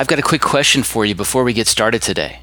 I've 0.00 0.06
got 0.06 0.18
a 0.18 0.22
quick 0.22 0.40
question 0.40 0.82
for 0.82 1.04
you 1.04 1.14
before 1.14 1.44
we 1.44 1.52
get 1.52 1.66
started 1.66 2.00
today. 2.00 2.40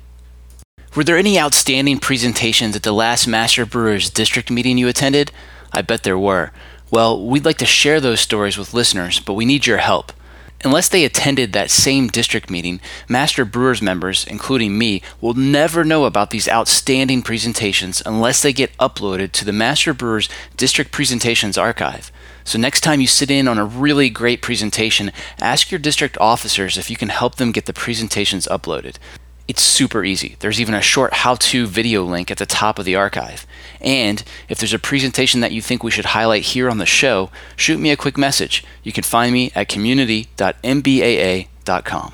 Were 0.96 1.04
there 1.04 1.18
any 1.18 1.40
outstanding 1.40 1.98
presentations 1.98 2.76
at 2.76 2.84
the 2.84 2.92
last 2.92 3.26
Master 3.26 3.66
Brewers 3.66 4.12
District 4.12 4.52
meeting 4.52 4.78
you 4.78 4.88
attended? 4.88 5.32
I 5.72 5.82
bet 5.82 6.04
there 6.04 6.20
were. 6.20 6.52
Well, 6.92 7.20
we'd 7.20 7.46
like 7.46 7.58
to 7.58 7.66
share 7.66 8.00
those 8.00 8.22
stories 8.22 8.60
with 8.60 8.76
listeners, 8.76 9.20
but 9.20 9.34
we 9.34 9.44
need 9.44 9.66
your 9.66 9.80
help. 9.80 10.14
Unless 10.64 10.90
they 10.90 11.04
attended 11.04 11.52
that 11.54 11.72
same 11.72 12.10
district 12.10 12.52
meeting, 12.52 12.80
Master 13.10 13.44
Brewers 13.44 13.82
members, 13.82 14.24
including 14.28 14.78
me, 14.78 15.02
will 15.20 15.34
never 15.34 15.84
know 15.84 16.06
about 16.06 16.30
these 16.30 16.48
outstanding 16.48 17.24
presentations 17.24 18.04
unless 18.06 18.44
they 18.44 18.54
get 18.54 18.78
uploaded 18.78 19.32
to 19.32 19.46
the 19.46 19.52
Master 19.52 19.96
Brewers 19.96 20.30
District 20.58 20.92
Presentations 20.92 21.58
Archive. 21.58 22.12
So, 22.48 22.58
next 22.58 22.80
time 22.80 23.02
you 23.02 23.08
sit 23.08 23.30
in 23.30 23.50
on 23.50 23.58
a 23.58 23.66
really 23.66 24.10
great 24.10 24.42
presentation, 24.42 25.12
ask 25.42 25.70
your 25.70 25.80
district 25.80 26.18
officers 26.18 26.78
if 26.78 26.90
you 26.90 26.96
can 26.96 27.10
help 27.10 27.36
them 27.36 27.52
get 27.52 27.66
the 27.66 27.74
presentations 27.74 28.48
uploaded. 28.48 28.96
It's 29.50 29.62
super 29.62 30.06
easy. 30.06 30.38
There's 30.40 30.62
even 30.62 30.74
a 30.74 30.82
short 30.82 31.14
how 31.14 31.36
to 31.36 31.68
video 31.68 32.06
link 32.06 32.32
at 32.32 32.38
the 32.38 32.46
top 32.46 32.80
of 32.80 32.86
the 32.86 32.96
archive. 32.96 33.46
And 33.82 34.24
if 34.48 34.60
there's 34.60 34.74
a 34.74 34.80
presentation 34.80 35.42
that 35.42 35.52
you 35.52 35.62
think 35.62 35.84
we 35.84 35.92
should 35.92 36.06
highlight 36.06 36.44
here 36.44 36.70
on 36.70 36.78
the 36.78 36.86
show, 36.86 37.32
shoot 37.58 37.82
me 37.82 37.92
a 37.92 37.98
quick 37.98 38.18
message. 38.18 38.64
You 38.82 38.94
can 38.94 39.04
find 39.04 39.34
me 39.34 39.52
at 39.54 39.68
community.mbaa.com. 39.68 42.14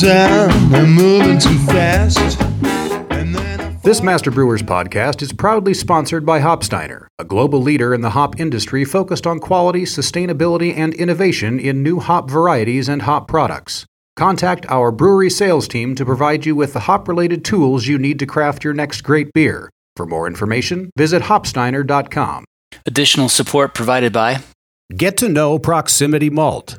Down, 0.00 0.50
I'm 0.74 0.92
moving 0.92 1.38
too 1.38 1.58
fast. 1.66 2.38
This 3.82 4.02
Master 4.02 4.30
Brewers 4.30 4.62
podcast 4.62 5.22
is 5.22 5.32
proudly 5.32 5.72
sponsored 5.72 6.26
by 6.26 6.40
Hopsteiner, 6.40 7.06
a 7.18 7.24
global 7.24 7.62
leader 7.62 7.94
in 7.94 8.02
the 8.02 8.10
hop 8.10 8.38
industry 8.38 8.84
focused 8.84 9.26
on 9.26 9.38
quality, 9.38 9.82
sustainability, 9.82 10.76
and 10.76 10.92
innovation 10.94 11.58
in 11.58 11.82
new 11.82 11.98
hop 11.98 12.30
varieties 12.30 12.88
and 12.88 13.02
hop 13.02 13.28
products. 13.28 13.86
Contact 14.16 14.66
our 14.68 14.92
brewery 14.92 15.30
sales 15.30 15.66
team 15.66 15.94
to 15.94 16.04
provide 16.04 16.44
you 16.44 16.54
with 16.54 16.74
the 16.74 16.80
hop 16.80 17.08
related 17.08 17.44
tools 17.44 17.86
you 17.86 17.98
need 17.98 18.18
to 18.18 18.26
craft 18.26 18.62
your 18.62 18.74
next 18.74 19.00
great 19.02 19.32
beer. 19.32 19.70
For 19.96 20.06
more 20.06 20.26
information, 20.26 20.90
visit 20.96 21.22
hopsteiner.com. 21.22 22.44
Additional 22.84 23.28
support 23.28 23.74
provided 23.74 24.12
by 24.12 24.38
Get 24.94 25.16
to 25.18 25.28
know 25.28 25.58
Proximity 25.58 26.30
Malt. 26.30 26.78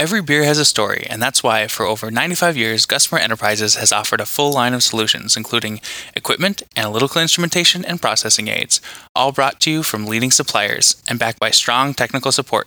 Every 0.00 0.22
beer 0.22 0.44
has 0.44 0.58
a 0.58 0.64
story, 0.64 1.06
and 1.10 1.20
that's 1.20 1.42
why, 1.42 1.66
for 1.66 1.84
over 1.84 2.10
95 2.10 2.56
years, 2.56 2.86
Gusmer 2.86 3.20
Enterprises 3.20 3.74
has 3.74 3.92
offered 3.92 4.22
a 4.22 4.24
full 4.24 4.50
line 4.50 4.72
of 4.72 4.82
solutions, 4.82 5.36
including 5.36 5.82
equipment, 6.16 6.62
analytical 6.74 7.20
instrumentation, 7.20 7.84
and 7.84 8.00
processing 8.00 8.48
aids, 8.48 8.80
all 9.14 9.30
brought 9.30 9.60
to 9.60 9.70
you 9.70 9.82
from 9.82 10.06
leading 10.06 10.30
suppliers 10.30 10.96
and 11.06 11.18
backed 11.18 11.38
by 11.38 11.50
strong 11.50 11.92
technical 11.92 12.32
support. 12.32 12.66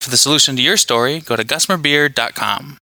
For 0.00 0.10
the 0.10 0.16
solution 0.16 0.56
to 0.56 0.62
your 0.62 0.76
story, 0.76 1.20
go 1.20 1.36
to 1.36 1.44
gusmerbeer.com. 1.44 2.78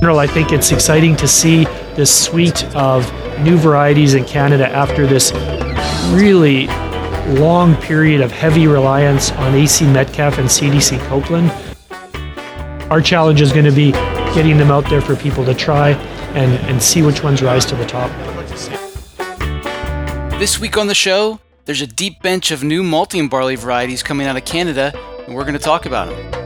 General, 0.00 0.18
I 0.18 0.26
think 0.26 0.50
it's 0.50 0.72
exciting 0.72 1.14
to 1.14 1.28
see 1.28 1.66
this 1.94 2.12
suite 2.12 2.64
of 2.74 3.08
new 3.40 3.56
varieties 3.56 4.14
in 4.14 4.24
Canada 4.24 4.68
after 4.68 5.06
this 5.06 5.32
really 6.12 6.66
long 7.38 7.76
period 7.76 8.20
of 8.20 8.32
heavy 8.32 8.66
reliance 8.66 9.30
on 9.32 9.54
AC 9.54 9.86
Metcalfe 9.86 10.38
and 10.38 10.48
CDC 10.48 10.98
Copeland. 11.06 11.50
Our 12.90 13.00
challenge 13.00 13.40
is 13.40 13.52
going 13.52 13.64
to 13.64 13.72
be 13.72 13.92
getting 14.34 14.58
them 14.58 14.70
out 14.70 14.88
there 14.90 15.00
for 15.00 15.16
people 15.16 15.44
to 15.44 15.54
try 15.54 15.90
and, 16.34 16.52
and 16.68 16.82
see 16.82 17.02
which 17.02 17.22
ones 17.22 17.42
rise 17.42 17.64
to 17.66 17.76
the 17.76 17.86
top. 17.86 18.10
This 20.38 20.58
week 20.58 20.76
on 20.76 20.88
the 20.88 20.94
show, 20.94 21.40
there's 21.64 21.80
a 21.80 21.86
deep 21.86 22.20
bench 22.22 22.50
of 22.50 22.64
new 22.64 22.82
malting 22.82 23.28
barley 23.28 23.54
varieties 23.56 24.02
coming 24.02 24.26
out 24.26 24.36
of 24.36 24.44
Canada, 24.44 24.92
and 25.26 25.34
we're 25.34 25.44
going 25.44 25.54
to 25.54 25.60
talk 25.60 25.86
about 25.86 26.08
them. 26.08 26.42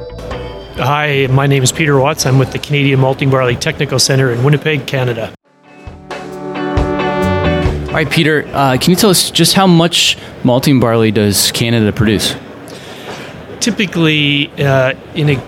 Hi, 0.77 1.27
my 1.31 1.47
name 1.47 1.63
is 1.63 1.73
Peter 1.73 1.99
Watts. 1.99 2.27
I'm 2.27 2.39
with 2.39 2.53
the 2.53 2.59
Canadian 2.59 3.01
Malting 3.01 3.31
Barley 3.31 3.57
Technical 3.57 3.99
Center 3.99 4.31
in 4.31 4.45
Winnipeg, 4.45 4.87
Canada. 4.87 5.35
All 7.97 8.03
right, 8.03 8.13
Peter, 8.13 8.47
uh, 8.53 8.77
can 8.79 8.91
you 8.91 8.97
tell 8.97 9.09
us 9.09 9.31
just 9.31 9.55
how 9.55 9.67
much 9.67 10.19
malting 10.45 10.81
barley 10.81 11.11
does 11.11 11.51
Canada 11.53 11.95
produce? 11.95 12.37
Typically, 13.59 14.51
uh, 14.63 14.93
in 15.15 15.31
a 15.31 15.43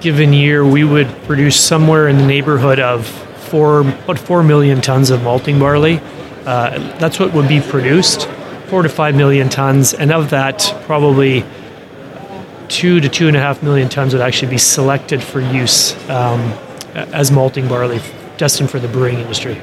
given 0.00 0.32
year, 0.32 0.64
we 0.64 0.84
would 0.84 1.08
produce 1.24 1.58
somewhere 1.58 2.06
in 2.06 2.16
the 2.16 2.24
neighborhood 2.24 2.78
of 2.78 3.08
four, 3.48 3.80
about 3.80 4.20
four 4.20 4.44
million 4.44 4.80
tons 4.80 5.10
of 5.10 5.24
malting 5.24 5.58
barley. 5.58 5.98
Uh, 6.46 6.78
that's 6.98 7.18
what 7.18 7.32
would 7.32 7.48
be 7.48 7.60
produced, 7.60 8.28
four 8.68 8.84
to 8.84 8.88
five 8.88 9.16
million 9.16 9.48
tons, 9.48 9.92
and 9.92 10.12
of 10.12 10.30
that, 10.30 10.72
probably 10.86 11.44
two 12.68 13.00
to 13.00 13.08
two 13.08 13.26
and 13.26 13.36
a 13.36 13.40
half 13.40 13.64
million 13.64 13.88
tons 13.88 14.12
would 14.12 14.22
actually 14.22 14.50
be 14.50 14.58
selected 14.58 15.20
for 15.20 15.40
use 15.40 15.94
um, 16.08 16.38
as 16.94 17.32
malting 17.32 17.66
barley, 17.66 18.00
destined 18.36 18.70
for 18.70 18.78
the 18.78 18.86
brewing 18.86 19.18
industry. 19.18 19.60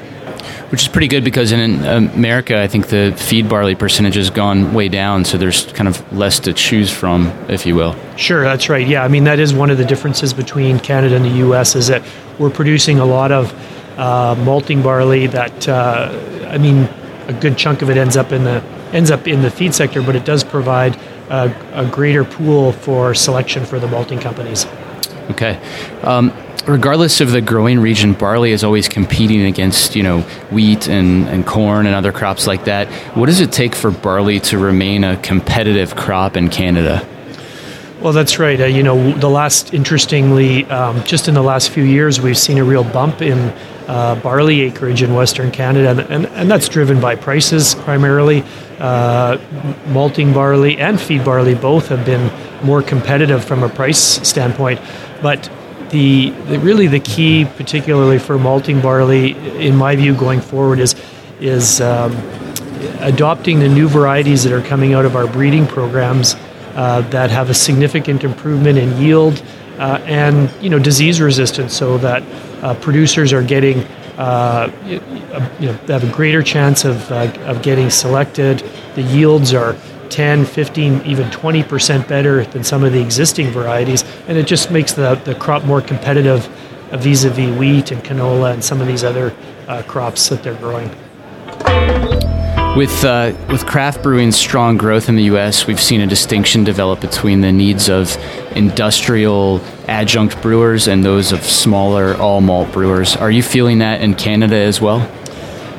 Which 0.70 0.82
is 0.82 0.88
pretty 0.88 1.08
good 1.08 1.24
because 1.24 1.52
in 1.52 1.84
America, 1.84 2.60
I 2.60 2.68
think 2.68 2.88
the 2.88 3.14
feed 3.16 3.48
barley 3.48 3.74
percentage 3.74 4.16
has 4.16 4.30
gone 4.30 4.74
way 4.74 4.88
down, 4.88 5.24
so 5.24 5.38
there's 5.38 5.72
kind 5.72 5.88
of 5.88 6.12
less 6.12 6.40
to 6.40 6.52
choose 6.52 6.90
from, 6.90 7.28
if 7.48 7.66
you 7.66 7.74
will. 7.74 7.96
Sure, 8.16 8.42
that's 8.42 8.68
right. 8.68 8.86
Yeah, 8.86 9.04
I 9.04 9.08
mean 9.08 9.24
that 9.24 9.38
is 9.38 9.54
one 9.54 9.70
of 9.70 9.78
the 9.78 9.84
differences 9.84 10.34
between 10.34 10.78
Canada 10.78 11.16
and 11.16 11.24
the 11.24 11.38
U.S. 11.46 11.74
is 11.74 11.86
that 11.88 12.02
we're 12.38 12.50
producing 12.50 12.98
a 12.98 13.04
lot 13.04 13.32
of 13.32 13.52
uh, 13.98 14.34
malting 14.44 14.82
barley 14.82 15.26
that 15.26 15.68
uh, 15.68 16.48
I 16.48 16.58
mean 16.58 16.88
a 17.26 17.32
good 17.32 17.58
chunk 17.58 17.82
of 17.82 17.90
it 17.90 17.96
ends 17.96 18.16
up 18.16 18.32
in 18.32 18.44
the 18.44 18.62
ends 18.92 19.10
up 19.10 19.26
in 19.26 19.42
the 19.42 19.50
feed 19.50 19.74
sector, 19.74 20.02
but 20.02 20.16
it 20.16 20.24
does 20.24 20.44
provide 20.44 20.96
a, 21.30 21.54
a 21.74 21.86
greater 21.86 22.24
pool 22.24 22.72
for 22.72 23.14
selection 23.14 23.64
for 23.64 23.78
the 23.78 23.86
malting 23.86 24.18
companies. 24.18 24.66
Okay. 25.30 25.60
Um, 26.02 26.32
regardless 26.68 27.20
of 27.20 27.32
the 27.32 27.40
growing 27.40 27.80
region, 27.80 28.12
barley 28.12 28.52
is 28.52 28.62
always 28.62 28.88
competing 28.88 29.42
against 29.42 29.96
you 29.96 30.02
know 30.02 30.20
wheat 30.50 30.88
and, 30.88 31.26
and 31.28 31.46
corn 31.46 31.86
and 31.86 31.94
other 31.94 32.12
crops 32.12 32.46
like 32.46 32.64
that. 32.66 32.88
What 33.16 33.26
does 33.26 33.40
it 33.40 33.50
take 33.50 33.74
for 33.74 33.90
barley 33.90 34.38
to 34.40 34.58
remain 34.58 35.02
a 35.04 35.16
competitive 35.16 35.96
crop 35.96 36.36
in 36.36 36.50
Canada? 36.50 37.06
Well, 38.00 38.12
that's 38.12 38.38
right. 38.38 38.60
Uh, 38.60 38.66
you 38.66 38.84
know, 38.84 39.10
the 39.18 39.28
last, 39.28 39.74
interestingly, 39.74 40.64
um, 40.66 41.02
just 41.02 41.26
in 41.26 41.34
the 41.34 41.42
last 41.42 41.70
few 41.70 41.82
years, 41.82 42.20
we've 42.20 42.38
seen 42.38 42.58
a 42.58 42.64
real 42.64 42.84
bump 42.84 43.22
in 43.22 43.52
uh, 43.88 44.14
barley 44.22 44.60
acreage 44.60 45.02
in 45.02 45.14
Western 45.14 45.50
Canada, 45.50 45.90
and, 45.90 46.00
and, 46.02 46.26
and 46.26 46.48
that's 46.48 46.68
driven 46.68 47.00
by 47.00 47.16
prices 47.16 47.74
primarily. 47.74 48.44
Uh, 48.78 49.38
malting 49.88 50.32
barley 50.32 50.78
and 50.78 51.00
feed 51.00 51.24
barley 51.24 51.56
both 51.56 51.88
have 51.88 52.06
been 52.06 52.30
more 52.64 52.82
competitive 52.82 53.44
from 53.44 53.64
a 53.64 53.68
price 53.68 53.98
standpoint, 53.98 54.80
but 55.20 55.50
the, 55.90 56.30
the 56.30 56.58
really 56.60 56.86
the 56.86 57.00
key, 57.00 57.44
particularly 57.44 58.18
for 58.18 58.38
malting 58.38 58.80
barley, 58.80 59.32
in 59.64 59.76
my 59.76 59.96
view, 59.96 60.14
going 60.14 60.40
forward, 60.40 60.78
is 60.78 60.94
is 61.40 61.80
um, 61.80 62.12
adopting 63.00 63.60
the 63.60 63.68
new 63.68 63.88
varieties 63.88 64.42
that 64.44 64.52
are 64.52 64.62
coming 64.62 64.92
out 64.94 65.04
of 65.04 65.16
our 65.16 65.26
breeding 65.26 65.66
programs 65.66 66.34
uh, 66.74 67.00
that 67.10 67.30
have 67.30 67.50
a 67.50 67.54
significant 67.54 68.24
improvement 68.24 68.78
in 68.78 68.96
yield 69.00 69.42
uh, 69.78 70.00
and 70.04 70.50
you 70.62 70.70
know 70.70 70.78
disease 70.78 71.20
resistance, 71.20 71.74
so 71.74 71.98
that 71.98 72.22
uh, 72.62 72.74
producers 72.74 73.32
are 73.32 73.42
getting 73.42 73.80
uh, 74.18 74.70
you 75.60 75.66
know 75.66 75.72
have 75.86 76.04
a 76.04 76.12
greater 76.12 76.42
chance 76.42 76.84
of 76.84 77.10
uh, 77.10 77.32
of 77.46 77.62
getting 77.62 77.90
selected. 77.90 78.58
The 78.94 79.02
yields 79.02 79.54
are 79.54 79.76
10, 80.10 80.44
15, 80.44 81.02
even 81.04 81.28
20% 81.30 82.08
better 82.08 82.44
than 82.44 82.64
some 82.64 82.84
of 82.84 82.92
the 82.92 83.00
existing 83.00 83.50
varieties. 83.50 84.04
And 84.26 84.38
it 84.38 84.46
just 84.46 84.70
makes 84.70 84.92
the, 84.92 85.14
the 85.24 85.34
crop 85.34 85.64
more 85.64 85.80
competitive 85.80 86.46
vis 86.92 87.24
a 87.24 87.30
vis 87.30 87.56
wheat 87.56 87.90
and 87.90 88.02
canola 88.02 88.52
and 88.52 88.64
some 88.64 88.80
of 88.80 88.86
these 88.86 89.04
other 89.04 89.34
uh, 89.66 89.82
crops 89.82 90.28
that 90.28 90.42
they're 90.42 90.54
growing. 90.54 90.90
With, 92.76 93.04
uh, 93.04 93.34
with 93.50 93.66
craft 93.66 94.02
brewing's 94.02 94.36
strong 94.36 94.76
growth 94.76 95.08
in 95.08 95.16
the 95.16 95.24
U.S., 95.24 95.66
we've 95.66 95.80
seen 95.80 96.00
a 96.00 96.06
distinction 96.06 96.62
develop 96.62 97.00
between 97.00 97.40
the 97.40 97.50
needs 97.50 97.88
of 97.88 98.16
industrial 98.54 99.60
adjunct 99.88 100.40
brewers 100.42 100.86
and 100.86 101.04
those 101.04 101.32
of 101.32 101.42
smaller 101.42 102.14
all 102.16 102.40
malt 102.40 102.70
brewers. 102.72 103.16
Are 103.16 103.30
you 103.30 103.42
feeling 103.42 103.78
that 103.78 104.00
in 104.00 104.14
Canada 104.14 104.54
as 104.54 104.80
well? 104.80 105.00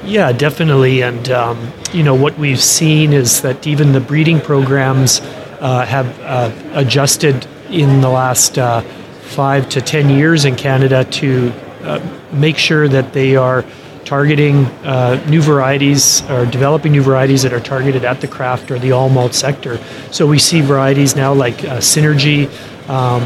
Yeah, 0.09 0.31
definitely. 0.31 1.03
And, 1.03 1.29
um, 1.29 1.71
you 1.93 2.01
know, 2.01 2.15
what 2.15 2.35
we've 2.39 2.59
seen 2.59 3.13
is 3.13 3.43
that 3.43 3.67
even 3.67 3.91
the 3.91 3.99
breeding 3.99 4.41
programs 4.41 5.19
uh, 5.59 5.85
have 5.85 6.19
uh, 6.21 6.51
adjusted 6.73 7.45
in 7.69 8.01
the 8.01 8.09
last 8.09 8.57
uh, 8.57 8.81
five 8.81 9.69
to 9.69 9.81
ten 9.81 10.09
years 10.09 10.45
in 10.45 10.55
Canada 10.55 11.03
to 11.03 11.53
uh, 11.83 11.99
make 12.33 12.57
sure 12.57 12.87
that 12.87 13.13
they 13.13 13.35
are 13.35 13.63
targeting 14.03 14.65
uh, 14.83 15.23
new 15.29 15.43
varieties 15.43 16.27
or 16.31 16.43
developing 16.47 16.91
new 16.91 17.03
varieties 17.03 17.43
that 17.43 17.53
are 17.53 17.59
targeted 17.59 18.03
at 18.03 18.19
the 18.19 18.27
craft 18.27 18.71
or 18.71 18.79
the 18.79 18.91
all 18.91 19.09
malt 19.09 19.35
sector. 19.35 19.77
So 20.09 20.25
we 20.25 20.39
see 20.39 20.61
varieties 20.61 21.15
now 21.15 21.35
like 21.35 21.63
uh, 21.63 21.77
Synergy 21.77 22.49
um, 22.89 23.21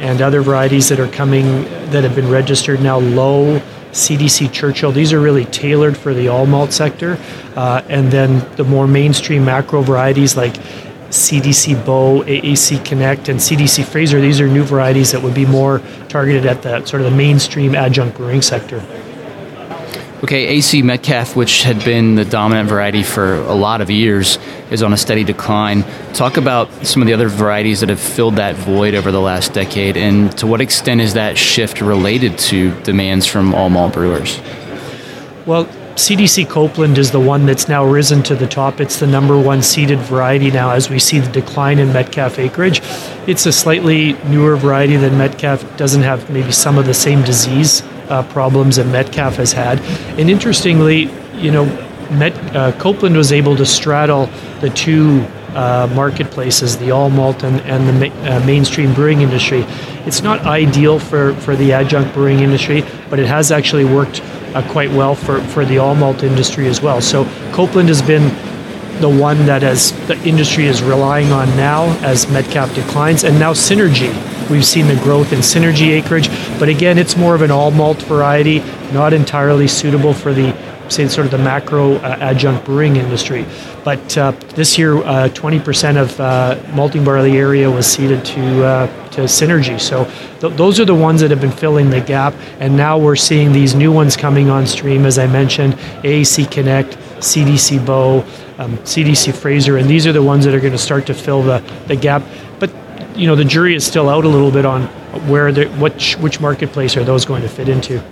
and 0.00 0.20
other 0.20 0.42
varieties 0.42 0.88
that 0.88 0.98
are 0.98 1.06
coming 1.06 1.62
that 1.92 2.02
have 2.02 2.16
been 2.16 2.28
registered 2.28 2.82
now 2.82 2.98
Lowe. 2.98 3.62
CDC 3.96 4.52
Churchill. 4.52 4.92
These 4.92 5.12
are 5.12 5.20
really 5.20 5.46
tailored 5.46 5.96
for 5.96 6.12
the 6.14 6.28
all 6.28 6.46
malt 6.46 6.72
sector. 6.72 7.18
Uh, 7.56 7.82
and 7.88 8.12
then 8.12 8.46
the 8.56 8.64
more 8.64 8.86
mainstream 8.86 9.44
macro 9.44 9.82
varieties 9.82 10.36
like 10.36 10.54
CDC 11.08 11.84
Bow, 11.86 12.22
AAC 12.24 12.84
Connect, 12.84 13.28
and 13.28 13.38
CDC 13.38 13.84
Fraser. 13.84 14.20
These 14.20 14.40
are 14.40 14.48
new 14.48 14.64
varieties 14.64 15.12
that 15.12 15.22
would 15.22 15.34
be 15.34 15.46
more 15.46 15.80
targeted 16.08 16.46
at 16.46 16.62
the 16.62 16.84
sort 16.84 17.02
of 17.02 17.10
the 17.10 17.16
mainstream 17.16 17.74
adjunct 17.74 18.16
brewing 18.16 18.42
sector. 18.42 18.84
Okay, 20.26 20.48
AC 20.48 20.82
Metcalfe, 20.82 21.36
which 21.36 21.62
had 21.62 21.84
been 21.84 22.16
the 22.16 22.24
dominant 22.24 22.68
variety 22.68 23.04
for 23.04 23.36
a 23.36 23.54
lot 23.54 23.80
of 23.80 23.92
years, 23.92 24.40
is 24.72 24.82
on 24.82 24.92
a 24.92 24.96
steady 24.96 25.22
decline. 25.22 25.84
Talk 26.14 26.36
about 26.36 26.68
some 26.84 27.00
of 27.00 27.06
the 27.06 27.14
other 27.14 27.28
varieties 27.28 27.78
that 27.78 27.90
have 27.90 28.00
filled 28.00 28.34
that 28.34 28.56
void 28.56 28.96
over 28.96 29.12
the 29.12 29.20
last 29.20 29.52
decade, 29.52 29.96
and 29.96 30.36
to 30.38 30.48
what 30.48 30.60
extent 30.60 31.00
is 31.00 31.14
that 31.14 31.38
shift 31.38 31.80
related 31.80 32.38
to 32.38 32.74
demands 32.80 33.24
from 33.24 33.54
all 33.54 33.70
malt 33.70 33.92
brewers? 33.92 34.40
Well, 35.46 35.68
CDC 35.96 36.46
Copeland 36.50 36.98
is 36.98 37.10
the 37.10 37.20
one 37.20 37.46
that's 37.46 37.68
now 37.68 37.82
risen 37.82 38.22
to 38.24 38.34
the 38.34 38.46
top. 38.46 38.80
It's 38.82 39.00
the 39.00 39.06
number 39.06 39.40
one 39.40 39.62
seeded 39.62 39.98
variety 40.00 40.50
now 40.50 40.72
as 40.72 40.90
we 40.90 40.98
see 40.98 41.20
the 41.20 41.32
decline 41.32 41.78
in 41.78 41.90
Metcalfe 41.90 42.38
acreage. 42.38 42.82
It's 43.26 43.46
a 43.46 43.52
slightly 43.52 44.12
newer 44.24 44.56
variety 44.56 44.96
than 44.96 45.16
Metcalfe, 45.16 45.64
doesn't 45.78 46.02
have 46.02 46.28
maybe 46.28 46.52
some 46.52 46.76
of 46.76 46.84
the 46.84 46.92
same 46.92 47.22
disease 47.22 47.80
uh, 48.10 48.22
problems 48.24 48.76
that 48.76 48.84
Metcalfe 48.88 49.36
has 49.36 49.52
had. 49.52 49.80
And 50.20 50.28
interestingly, 50.28 51.10
you 51.34 51.50
know, 51.50 51.64
Met, 52.10 52.34
uh, 52.54 52.72
Copeland 52.72 53.16
was 53.16 53.32
able 53.32 53.56
to 53.56 53.64
straddle 53.64 54.26
the 54.60 54.68
two 54.68 55.26
uh, 55.54 55.90
marketplaces, 55.94 56.76
the 56.76 56.90
all 56.90 57.08
malt 57.08 57.42
and, 57.42 57.60
and 57.62 57.88
the 57.88 58.10
ma- 58.10 58.28
uh, 58.28 58.44
mainstream 58.44 58.92
brewing 58.92 59.22
industry. 59.22 59.64
It's 60.04 60.20
not 60.20 60.40
ideal 60.42 60.98
for, 60.98 61.34
for 61.36 61.56
the 61.56 61.72
adjunct 61.72 62.12
brewing 62.12 62.40
industry, 62.40 62.84
but 63.08 63.18
it 63.18 63.26
has 63.26 63.50
actually 63.50 63.86
worked 63.86 64.20
uh, 64.56 64.72
quite 64.72 64.90
well 64.90 65.14
for, 65.14 65.40
for 65.42 65.64
the 65.64 65.78
all 65.78 65.94
malt 65.94 66.22
industry 66.22 66.66
as 66.66 66.80
well. 66.80 67.00
So 67.00 67.24
Copeland 67.52 67.88
has 67.88 68.02
been 68.02 68.28
the 69.00 69.08
one 69.08 69.44
that 69.44 69.62
as 69.62 69.92
the 70.06 70.18
industry 70.26 70.66
is 70.66 70.82
relying 70.82 71.30
on 71.30 71.48
now 71.56 71.84
as 72.02 72.30
Metcalfe 72.30 72.74
declines, 72.74 73.24
and 73.24 73.38
now 73.38 73.52
Synergy. 73.52 74.10
We've 74.50 74.64
seen 74.64 74.86
the 74.86 74.96
growth 74.96 75.32
in 75.32 75.40
Synergy 75.40 75.88
acreage, 75.88 76.28
but 76.58 76.68
again, 76.68 76.96
it's 76.98 77.16
more 77.16 77.34
of 77.34 77.42
an 77.42 77.50
all 77.50 77.70
malt 77.70 78.00
variety, 78.02 78.60
not 78.92 79.12
entirely 79.12 79.68
suitable 79.68 80.14
for 80.14 80.32
the 80.32 80.56
say 80.88 81.08
sort 81.08 81.24
of 81.24 81.32
the 81.32 81.38
macro 81.38 81.96
uh, 81.96 82.16
adjunct 82.20 82.64
brewing 82.64 82.96
industry. 82.96 83.44
But 83.84 84.16
uh, 84.16 84.30
this 84.54 84.78
year, 84.78 84.98
uh, 84.98 85.28
20% 85.28 86.00
of 86.00 86.20
uh, 86.20 86.60
malting 86.72 87.04
barley 87.04 87.36
area 87.36 87.68
was 87.68 87.86
seeded 87.86 88.24
to 88.24 88.64
uh, 88.64 89.05
to 89.16 89.22
Synergy. 89.22 89.80
So 89.80 90.04
th- 90.40 90.56
those 90.56 90.78
are 90.78 90.84
the 90.84 90.94
ones 90.94 91.20
that 91.20 91.30
have 91.30 91.40
been 91.40 91.50
filling 91.50 91.90
the 91.90 92.00
gap, 92.00 92.34
and 92.60 92.76
now 92.76 92.98
we're 92.98 93.16
seeing 93.16 93.52
these 93.52 93.74
new 93.74 93.90
ones 93.90 94.16
coming 94.16 94.48
on 94.48 94.66
stream. 94.66 95.04
As 95.04 95.18
I 95.18 95.26
mentioned, 95.26 95.74
AAC 96.04 96.50
Connect, 96.50 96.96
CDC 97.18 97.84
Bow, 97.84 98.20
um, 98.58 98.76
CDC 98.78 99.34
Fraser, 99.34 99.78
and 99.78 99.88
these 99.88 100.06
are 100.06 100.12
the 100.12 100.22
ones 100.22 100.44
that 100.44 100.54
are 100.54 100.60
going 100.60 100.72
to 100.72 100.78
start 100.78 101.06
to 101.06 101.14
fill 101.14 101.42
the, 101.42 101.58
the 101.88 101.96
gap. 101.96 102.22
But 102.60 102.70
you 103.16 103.26
know, 103.26 103.34
the 103.34 103.44
jury 103.44 103.74
is 103.74 103.86
still 103.86 104.08
out 104.08 104.24
a 104.24 104.28
little 104.28 104.50
bit 104.50 104.64
on 104.64 104.82
where 105.28 105.50
the 105.50 105.66
which 105.80 106.16
which 106.16 106.40
marketplace 106.40 106.96
are 106.96 107.04
those 107.04 107.24
going 107.24 107.42
to 107.42 107.48
fit 107.48 107.68
into. 107.68 108.02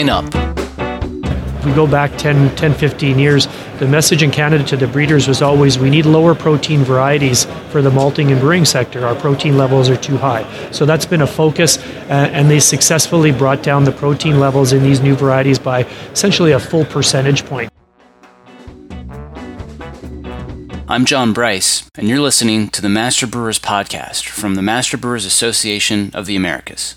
Coming 0.00 0.32
up. 0.32 0.34
If 1.58 1.66
we 1.66 1.74
go 1.74 1.86
back 1.86 2.16
10, 2.16 2.56
10, 2.56 2.72
15 2.72 3.18
years, 3.18 3.48
the 3.80 3.86
message 3.86 4.22
in 4.22 4.30
Canada 4.30 4.64
to 4.64 4.76
the 4.78 4.86
breeders 4.86 5.28
was 5.28 5.42
always 5.42 5.78
we 5.78 5.90
need 5.90 6.06
lower 6.06 6.34
protein 6.34 6.84
varieties 6.84 7.44
for 7.68 7.82
the 7.82 7.90
malting 7.90 8.32
and 8.32 8.40
brewing 8.40 8.64
sector. 8.64 9.06
Our 9.06 9.14
protein 9.14 9.58
levels 9.58 9.90
are 9.90 9.98
too 9.98 10.16
high. 10.16 10.50
So 10.70 10.86
that's 10.86 11.04
been 11.04 11.20
a 11.20 11.26
focus, 11.26 11.76
uh, 11.76 12.30
and 12.32 12.50
they 12.50 12.60
successfully 12.60 13.30
brought 13.30 13.62
down 13.62 13.84
the 13.84 13.92
protein 13.92 14.40
levels 14.40 14.72
in 14.72 14.82
these 14.82 15.02
new 15.02 15.14
varieties 15.14 15.58
by 15.58 15.80
essentially 16.12 16.52
a 16.52 16.58
full 16.58 16.86
percentage 16.86 17.44
point. 17.44 17.70
I'm 20.88 21.04
John 21.04 21.34
Bryce, 21.34 21.90
and 21.96 22.08
you're 22.08 22.20
listening 22.20 22.70
to 22.70 22.80
the 22.80 22.88
Master 22.88 23.26
Brewers 23.26 23.58
Podcast 23.58 24.26
from 24.26 24.54
the 24.54 24.62
Master 24.62 24.96
Brewers 24.96 25.26
Association 25.26 26.10
of 26.14 26.24
the 26.24 26.36
Americas. 26.36 26.96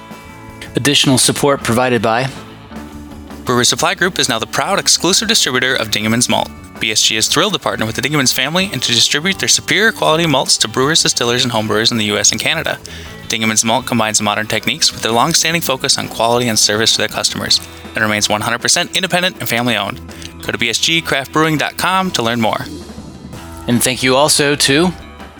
Additional 0.75 1.17
support 1.17 1.63
provided 1.63 2.01
by 2.01 2.29
Brewer 3.45 3.63
Supply 3.63 3.95
Group 3.95 4.19
is 4.19 4.29
now 4.29 4.39
the 4.39 4.47
proud 4.47 4.79
exclusive 4.79 5.27
distributor 5.27 5.75
of 5.75 5.89
Dingemans 5.89 6.29
Malt. 6.29 6.47
BSG 6.75 7.17
is 7.17 7.27
thrilled 7.27 7.53
to 7.53 7.59
partner 7.59 7.85
with 7.85 7.95
the 7.95 8.01
Dingemans 8.01 8.33
family 8.33 8.69
and 8.71 8.81
to 8.81 8.93
distribute 8.93 9.39
their 9.39 9.49
superior 9.49 9.91
quality 9.91 10.25
malts 10.25 10.57
to 10.57 10.67
brewers, 10.67 11.03
distillers, 11.03 11.43
and 11.43 11.51
homebrewers 11.53 11.91
in 11.91 11.97
the 11.97 12.05
US 12.05 12.31
and 12.31 12.39
Canada. 12.39 12.79
Dingemans 13.27 13.63
Malt 13.63 13.85
combines 13.85 14.21
modern 14.21 14.47
techniques 14.47 14.91
with 14.91 15.01
their 15.01 15.11
long-standing 15.11 15.61
focus 15.61 15.97
on 15.97 16.07
quality 16.07 16.47
and 16.47 16.57
service 16.57 16.93
to 16.93 16.99
their 16.99 17.07
customers 17.07 17.59
and 17.95 17.99
remains 17.99 18.27
100% 18.27 18.95
independent 18.95 19.39
and 19.39 19.49
family-owned. 19.49 19.97
Go 20.41 20.51
to 20.51 20.57
bsgcraftbrewing.com 20.57 22.11
to 22.11 22.23
learn 22.23 22.41
more. 22.41 22.61
And 23.67 23.83
thank 23.83 24.03
you 24.03 24.15
also 24.15 24.55
to 24.55 24.87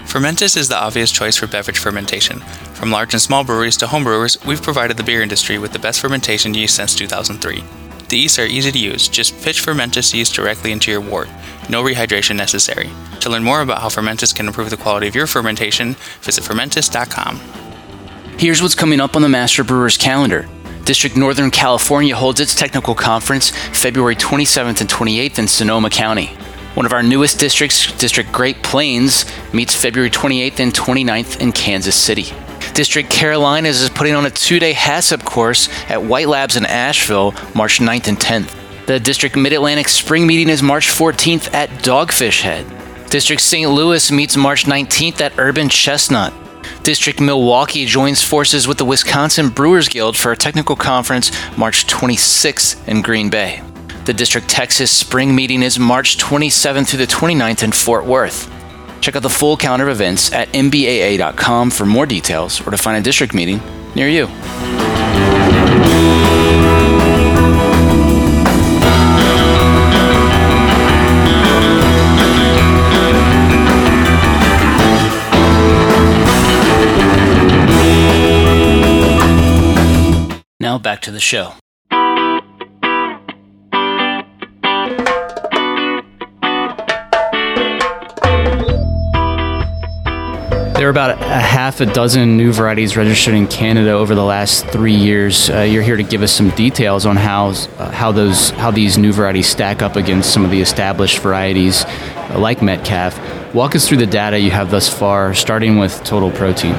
Fermentis 0.03 0.57
is 0.57 0.67
the 0.67 0.77
obvious 0.77 1.11
choice 1.11 1.37
for 1.37 1.47
beverage 1.47 1.79
fermentation. 1.79 2.41
From 2.81 2.89
large 2.89 3.13
and 3.13 3.21
small 3.21 3.43
breweries 3.43 3.77
to 3.77 3.85
home 3.85 4.03
brewers, 4.03 4.43
we've 4.43 4.63
provided 4.63 4.97
the 4.97 5.03
beer 5.03 5.21
industry 5.21 5.59
with 5.59 5.71
the 5.71 5.77
best 5.77 5.99
fermentation 5.99 6.55
yeast 6.55 6.75
since 6.75 6.95
2003. 6.95 7.63
The 8.09 8.17
yeasts 8.17 8.39
are 8.39 8.45
easy 8.47 8.71
to 8.71 8.79
use. 8.79 9.07
Just 9.07 9.39
pitch 9.43 9.61
Fermentis 9.61 10.15
yeast 10.15 10.33
directly 10.33 10.71
into 10.71 10.89
your 10.89 10.99
wort. 10.99 11.29
No 11.69 11.83
rehydration 11.83 12.37
necessary. 12.37 12.89
To 13.19 13.29
learn 13.29 13.43
more 13.43 13.61
about 13.61 13.83
how 13.83 13.89
Fermentis 13.89 14.33
can 14.33 14.47
improve 14.47 14.71
the 14.71 14.77
quality 14.77 15.07
of 15.07 15.13
your 15.13 15.27
fermentation, 15.27 15.93
visit 16.21 16.43
fermentis.com. 16.43 17.39
Here's 18.39 18.63
what's 18.63 18.73
coming 18.73 18.99
up 18.99 19.15
on 19.15 19.21
the 19.21 19.29
Master 19.29 19.63
Brewers 19.63 19.95
calendar. 19.95 20.49
District 20.83 21.15
Northern 21.15 21.51
California 21.51 22.15
holds 22.15 22.39
its 22.39 22.55
technical 22.55 22.95
conference 22.95 23.51
February 23.77 24.15
27th 24.15 24.81
and 24.81 24.89
28th 24.89 25.37
in 25.37 25.47
Sonoma 25.47 25.91
County. 25.91 26.35
One 26.73 26.87
of 26.87 26.93
our 26.93 27.03
newest 27.03 27.37
districts, 27.37 27.91
District 27.99 28.31
Great 28.31 28.63
Plains, 28.63 29.25
meets 29.53 29.75
February 29.75 30.09
28th 30.09 30.59
and 30.59 30.73
29th 30.73 31.39
in 31.41 31.51
Kansas 31.51 31.95
City. 31.95 32.33
District 32.73 33.09
Carolinas 33.09 33.81
is 33.81 33.89
putting 33.89 34.13
on 34.13 34.25
a 34.25 34.29
two 34.29 34.59
day 34.59 34.73
HACCP 34.73 35.25
course 35.25 35.69
at 35.89 36.01
White 36.01 36.27
Labs 36.27 36.55
in 36.55 36.65
Asheville, 36.65 37.33
March 37.53 37.79
9th 37.79 38.07
and 38.07 38.17
10th. 38.17 38.85
The 38.87 38.99
District 38.99 39.35
Mid 39.35 39.53
Atlantic 39.53 39.87
Spring 39.87 40.25
Meeting 40.25 40.49
is 40.49 40.63
March 40.63 40.87
14th 40.87 41.53
at 41.53 41.69
Dogfish 41.83 42.41
Head. 42.41 42.65
District 43.09 43.41
St. 43.41 43.69
Louis 43.69 44.11
meets 44.11 44.37
March 44.37 44.65
19th 44.65 45.21
at 45.21 45.37
Urban 45.37 45.69
Chestnut. 45.69 46.33
District 46.83 47.19
Milwaukee 47.19 47.85
joins 47.85 48.23
forces 48.23 48.67
with 48.67 48.77
the 48.77 48.85
Wisconsin 48.85 49.49
Brewers 49.49 49.87
Guild 49.87 50.17
for 50.17 50.31
a 50.31 50.37
technical 50.37 50.75
conference 50.75 51.31
March 51.57 51.85
26th 51.87 52.87
in 52.87 53.01
Green 53.01 53.29
Bay. 53.29 53.61
The 54.05 54.13
District 54.13 54.49
Texas 54.49 54.89
Spring 54.89 55.35
Meeting 55.35 55.61
is 55.61 55.77
March 55.77 56.17
27th 56.17 56.89
through 56.89 56.99
the 56.99 57.05
29th 57.05 57.63
in 57.63 57.71
Fort 57.71 58.05
Worth. 58.05 58.49
Check 59.01 59.15
out 59.15 59.23
the 59.23 59.29
full 59.29 59.57
calendar 59.57 59.89
of 59.89 59.95
events 59.95 60.31
at 60.31 60.47
mbaa.com 60.49 61.71
for 61.71 61.85
more 61.85 62.05
details 62.05 62.65
or 62.65 62.71
to 62.71 62.77
find 62.77 62.97
a 62.97 63.01
district 63.01 63.33
meeting 63.33 63.59
near 63.95 64.07
you. 64.07 64.27
Now 80.59 80.77
back 80.77 81.01
to 81.01 81.11
the 81.11 81.19
show. 81.19 81.60
There 90.81 90.87
are 90.87 90.89
about 90.89 91.21
a 91.21 91.39
half 91.39 91.79
a 91.79 91.85
dozen 91.85 92.37
new 92.37 92.51
varieties 92.51 92.97
registered 92.97 93.35
in 93.35 93.45
Canada 93.45 93.91
over 93.91 94.15
the 94.15 94.23
last 94.23 94.65
three 94.69 94.95
years. 94.95 95.47
Uh, 95.47 95.59
you're 95.59 95.83
here 95.83 95.95
to 95.95 96.01
give 96.01 96.23
us 96.23 96.31
some 96.31 96.49
details 96.49 97.05
on 97.05 97.17
how 97.17 97.49
uh, 97.49 97.91
how 97.91 98.11
those 98.11 98.49
how 98.49 98.71
these 98.71 98.97
new 98.97 99.13
varieties 99.13 99.47
stack 99.47 99.83
up 99.83 99.95
against 99.95 100.33
some 100.33 100.43
of 100.43 100.49
the 100.49 100.59
established 100.59 101.19
varieties, 101.19 101.85
uh, 101.85 102.39
like 102.39 102.63
Metcalfe. 102.63 103.15
Walk 103.53 103.75
us 103.75 103.87
through 103.87 103.99
the 103.99 104.07
data 104.07 104.39
you 104.39 104.49
have 104.49 104.71
thus 104.71 104.89
far, 104.89 105.35
starting 105.35 105.77
with 105.77 106.03
total 106.03 106.31
protein. 106.31 106.75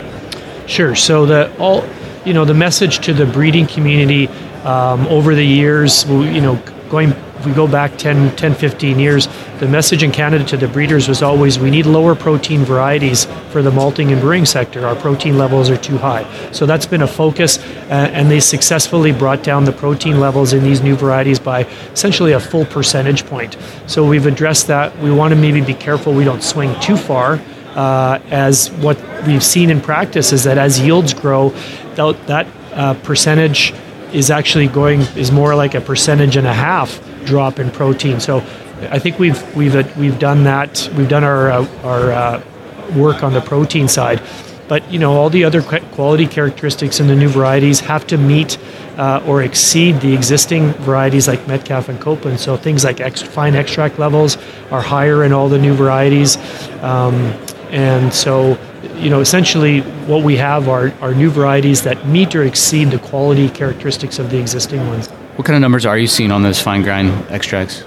Sure. 0.67 0.97
So 0.97 1.25
the 1.25 1.57
all 1.59 1.89
you 2.25 2.35
know 2.35 2.45
the 2.45 2.55
message 2.55 3.05
to 3.05 3.15
the 3.15 3.27
breeding 3.27 3.69
community 3.69 4.27
um, 4.65 5.07
over 5.07 5.37
the 5.37 5.47
years, 5.47 6.03
you 6.09 6.41
know, 6.41 6.61
going 6.91 7.13
if 7.43 7.47
we 7.47 7.53
go 7.55 7.67
back 7.67 7.99
10, 7.99 8.37
10, 8.37 8.55
15 8.55 9.01
years, 9.01 9.27
the 9.59 9.67
message 9.67 10.05
in 10.05 10.13
Canada 10.13 10.45
to 10.45 10.57
the 10.57 10.69
breeders 10.69 11.09
was 11.09 11.23
always 11.23 11.59
we 11.59 11.71
need 11.71 11.87
lower 11.87 12.15
protein 12.15 12.65
varieties 12.65 13.25
for 13.51 13.63
the 13.63 13.71
malting 13.71 14.13
and 14.13 14.21
brewing 14.21 14.47
sector. 14.47 14.87
Our 14.87 14.95
protein 14.95 15.37
levels 15.37 15.69
are 15.69 15.77
too 15.77 15.99
high. 15.99 16.23
So 16.53 16.67
that's 16.67 16.87
been 16.87 17.03
a 17.03 17.07
focus, 17.09 17.59
uh, 17.59 18.11
and 18.13 18.31
they 18.31 18.39
successfully 18.39 19.11
brought 19.11 19.43
down 19.43 19.65
the 19.65 19.73
protein 19.73 20.21
levels 20.21 20.53
in 20.53 20.63
these 20.63 20.83
new 20.83 20.95
varieties 20.95 21.41
by 21.41 21.65
essentially 21.93 22.31
a 22.31 22.39
full 22.39 22.65
percentage 22.65 23.27
point. 23.27 23.57
So 23.89 24.07
we've 24.07 24.27
addressed 24.27 24.69
that. 24.69 24.97
We 25.01 25.11
want 25.11 25.35
to 25.35 25.37
maybe 25.37 25.61
be 25.63 25.75
careful 25.75 26.15
we 26.15 26.23
don't 26.23 26.45
swing 26.45 26.79
too 26.81 26.97
far. 26.97 27.41
Uh, 27.75 28.21
as 28.31 28.71
what 28.75 29.03
we've 29.27 29.43
seen 29.43 29.69
in 29.69 29.81
practice 29.81 30.33
is 30.33 30.45
that 30.45 30.59
as 30.59 30.79
yields 30.79 31.13
grow, 31.13 31.49
that, 31.97 32.25
that 32.29 32.47
uh, 32.73 32.95
percentage 33.03 33.75
is 34.13 34.31
actually 34.31 34.69
going 34.69 35.01
is 35.17 35.33
more 35.33 35.55
like 35.55 35.75
a 35.75 35.81
percentage 35.81 36.37
and 36.37 36.47
a 36.47 36.53
half 36.53 37.01
drop 37.25 37.59
in 37.59 37.71
protein. 37.71 38.21
So 38.21 38.39
I 38.91 38.99
think 38.99 39.19
we've 39.19 39.57
we've 39.57 39.97
we've 39.97 40.19
done 40.19 40.45
that. 40.45 40.91
We've 40.97 41.09
done 41.09 41.25
our 41.25 41.51
uh, 41.51 41.67
our 41.85 42.13
uh, 42.13 42.43
work 42.97 43.23
on 43.23 43.33
the 43.33 43.41
protein 43.41 43.89
side, 43.89 44.21
but 44.69 44.91
you 44.91 44.99
know 44.99 45.13
all 45.13 45.31
the 45.31 45.45
other 45.45 45.63
quality 45.63 46.27
characteristics 46.27 47.01
in 47.01 47.07
the 47.07 47.17
new 47.17 47.29
varieties 47.29 47.81
have 47.81 48.07
to 48.09 48.19
meet 48.19 48.59
uh, 48.97 49.23
or 49.27 49.43
exceed 49.43 50.01
the 50.01 50.13
existing 50.13 50.73
varieties 50.85 51.29
like 51.29 51.47
Metcalfe 51.47 51.89
and 51.89 52.01
Copeland. 52.01 52.41
So 52.41 52.57
things 52.57 52.85
like 52.85 53.01
ex- 53.01 53.23
fine 53.23 53.55
extract 53.55 53.99
levels 53.99 54.37
are 54.71 54.83
higher 54.83 55.25
in 55.25 55.33
all 55.33 55.49
the 55.49 55.59
new 55.59 55.75
varieties, 55.75 56.37
um, 56.83 57.15
and 57.71 58.13
so 58.13 58.59
you 58.97 59.11
know, 59.11 59.21
essentially 59.21 59.81
what 59.81 60.25
we 60.25 60.37
have 60.37 60.69
are, 60.69 60.93
are 61.01 61.15
new 61.15 61.31
varieties 61.31 61.83
that 61.83 62.07
meet 62.07 62.35
or 62.35 62.43
exceed 62.43 62.91
the 62.91 62.99
quality 62.99 63.49
characteristics 63.49 64.19
of 64.19 64.31
the 64.31 64.39
existing 64.39 64.87
ones. 64.89 65.09
What 65.37 65.47
kind 65.47 65.57
of 65.57 65.61
numbers 65.61 65.87
are 65.87 65.99
you 65.99 66.07
seeing 66.07 66.31
on 66.31 66.43
those 66.43 66.61
fine 66.61 66.83
grind 66.83 67.11
extracts? 67.31 67.85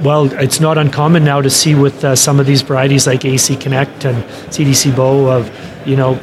Well, 0.00 0.32
it's 0.34 0.60
not 0.60 0.76
uncommon 0.76 1.24
now 1.24 1.40
to 1.40 1.48
see 1.48 1.74
with 1.74 2.04
uh, 2.04 2.16
some 2.16 2.38
of 2.38 2.46
these 2.46 2.62
varieties 2.62 3.06
like 3.06 3.24
AC 3.24 3.56
Connect 3.56 4.04
and 4.04 4.22
CDC 4.52 4.94
Bow 4.94 5.30
of, 5.30 5.50
you 5.86 5.96
know, 5.96 6.20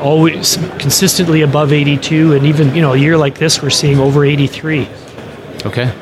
always 0.00 0.56
consistently 0.78 1.42
above 1.42 1.72
82, 1.72 2.34
and 2.34 2.46
even 2.46 2.74
you 2.74 2.80
know 2.80 2.92
a 2.92 2.96
year 2.96 3.16
like 3.16 3.38
this, 3.38 3.62
we're 3.62 3.70
seeing 3.70 3.98
over 3.98 4.24
83. 4.24 4.88
Okay, 5.66 5.92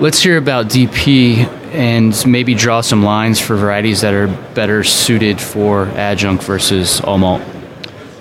let's 0.00 0.22
hear 0.22 0.36
about 0.36 0.66
DP 0.66 1.57
and 1.72 2.14
maybe 2.26 2.54
draw 2.54 2.80
some 2.80 3.02
lines 3.02 3.40
for 3.40 3.56
varieties 3.56 4.00
that 4.00 4.14
are 4.14 4.28
better 4.54 4.84
suited 4.84 5.40
for 5.40 5.86
adjunct 5.88 6.42
versus 6.44 7.00
all 7.00 7.18
malt. 7.18 7.42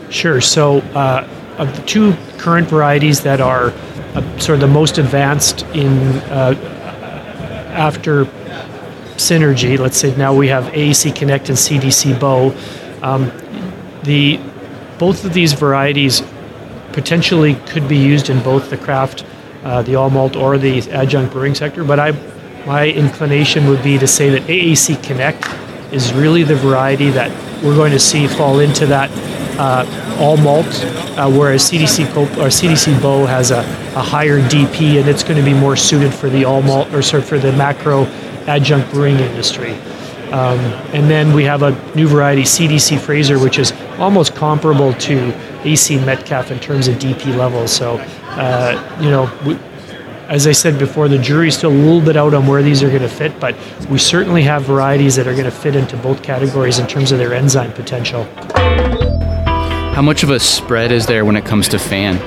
Sure. 0.10 0.42
So, 0.42 0.80
uh, 0.80 1.27
of 1.58 1.75
the 1.75 1.82
two 1.84 2.16
current 2.38 2.68
varieties 2.68 3.22
that 3.22 3.42
are 3.42 3.70
uh, 4.13 4.39
sort 4.39 4.56
of 4.56 4.60
the 4.62 4.68
most 4.68 4.98
advanced 4.98 5.63
in 5.74 5.98
uh, 6.30 6.54
after 7.74 8.25
synergy, 9.16 9.77
let's 9.77 9.98
say 9.98 10.16
now 10.16 10.34
we 10.34 10.48
have 10.48 10.66
AAC 10.66 11.16
Connect 11.16 11.50
and 11.50 11.58
CDC 11.58 12.20
Bow. 12.20 12.56
Um, 13.01 13.32
the 14.04 14.39
both 14.98 15.25
of 15.25 15.34
these 15.34 15.54
varieties 15.54 16.24
potentially 16.94 17.56
could 17.68 17.88
be 17.88 17.98
used 17.98 18.30
in 18.30 18.42
both 18.42 18.70
the 18.70 18.77
craft, 18.77 19.25
uh, 19.63 19.82
the 19.82 19.96
all 19.96 20.10
malt, 20.10 20.36
or 20.36 20.58
the 20.58 20.80
adjunct 20.92 21.34
brewing 21.34 21.54
sector. 21.54 21.84
But 21.84 22.00
I 22.00 22.12
my 22.68 22.90
inclination 22.90 23.68
would 23.70 23.82
be 23.82 23.98
to 23.98 24.06
say 24.06 24.30
that 24.30 24.42
AAC 24.44 25.02
Connect 25.02 25.42
is 25.94 26.14
really 26.14 26.44
the 26.44 26.56
variety 26.56 27.10
that 27.12 27.32
we're 27.64 27.76
going 27.76 27.94
to 27.94 28.00
see 28.00 28.28
fall 28.28 28.60
into 28.60 28.86
that 28.86 29.10
uh, 29.58 30.18
all 30.20 30.36
malt, 30.38 30.68
uh, 31.18 31.32
whereas 31.32 31.64
CDC 31.72 32.12
Cope 32.14 32.30
or 32.34 32.50
CDC 32.50 33.02
Bow 33.02 33.26
has 33.26 33.52
a, 33.52 33.60
a, 33.60 34.02
higher 34.02 34.40
DP 34.42 35.00
and 35.00 35.10
it's 35.10 35.24
going 35.24 35.38
to 35.38 35.44
be 35.44 35.54
more 35.54 35.76
suited 35.76 36.14
for 36.14 36.30
the 36.30 36.46
all 36.46 36.62
malt 36.62 36.94
or 36.94 37.02
sort 37.02 37.24
for 37.24 37.40
the 37.40 37.52
macro 37.54 38.04
adjunct 38.48 38.92
brewing 38.92 39.18
industry. 39.18 39.72
Um, 40.32 40.60
and 40.94 41.10
then 41.10 41.34
we 41.34 41.46
have 41.46 41.64
a 41.64 41.72
new 41.96 42.08
variety, 42.08 42.44
CDC 42.44 43.00
Fraser, 43.00 43.40
which 43.40 43.58
is 43.58 43.72
almost 43.98 44.36
comparable 44.36 44.94
to 44.94 45.34
AC 45.66 45.98
Metcalfe 46.06 46.52
in 46.52 46.60
terms 46.60 46.90
of 46.90 46.96
DP 46.96 47.36
levels. 47.36 47.72
So, 47.72 47.98
uh, 48.32 49.00
you 49.02 49.10
know, 49.10 49.32
we, 49.46 49.58
as 50.27 50.46
I 50.46 50.51
said 50.51 50.77
before, 50.77 51.07
the 51.07 51.17
jury's 51.17 51.57
still 51.57 51.72
a 51.72 51.74
little 51.74 52.01
bit 52.01 52.17
out 52.17 52.34
on 52.34 52.48
where 52.48 52.62
these 52.62 52.84
are 52.84 52.89
going 52.89 53.01
to 53.01 53.10
fit, 53.10 53.39
but 53.39 53.55
we 53.89 53.98
certainly 53.98 54.43
have 54.43 54.63
varieties 54.63 55.15
that 55.15 55.27
are 55.27 55.34
going 55.34 55.46
to 55.46 55.51
fit 55.51 55.75
into 55.75 55.96
both 55.98 56.22
categories 56.22 56.79
in 56.79 56.88
terms 56.88 57.12
of 57.12 57.17
their 57.17 57.34
enzyme 57.34 57.72
potential. 57.74 58.24
How 59.93 60.01
much 60.01 60.24
of 60.24 60.29
a 60.29 60.39
spread 60.39 60.91
is 60.91 61.05
there 61.07 61.24
when 61.24 61.38
it 61.38 61.46
comes 61.46 61.69
to 61.69 61.79
FAN? 61.79 62.17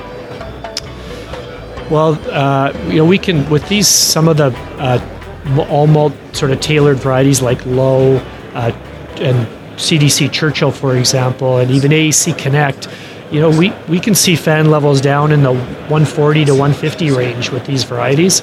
Well, 1.91 2.19
uh, 2.31 2.73
you 2.87 2.97
know, 2.97 3.05
we 3.05 3.17
can 3.17 3.47
with 3.49 3.67
these 3.69 3.87
some 3.87 4.27
of 4.27 4.37
the 4.37 4.47
uh, 4.79 5.67
all 5.69 5.87
malt 5.87 6.13
sort 6.33 6.51
of 6.51 6.59
tailored 6.59 6.97
varieties 6.97 7.41
like 7.41 7.65
Lowe 7.65 8.15
uh, 8.53 8.71
and 9.17 9.47
CDC 9.77 10.31
Churchill, 10.31 10.71
for 10.71 10.95
example, 10.95 11.57
and 11.57 11.69
even 11.69 11.91
AAC 11.91 12.37
Connect 12.37 12.87
you 13.31 13.39
know, 13.39 13.49
we, 13.49 13.71
we 13.87 13.99
can 13.99 14.13
see 14.13 14.35
FAN 14.35 14.69
levels 14.69 14.99
down 14.99 15.31
in 15.31 15.41
the 15.41 15.53
140 15.53 16.45
to 16.45 16.51
150 16.51 17.11
range 17.11 17.49
with 17.49 17.65
these 17.65 17.83
varieties. 17.85 18.41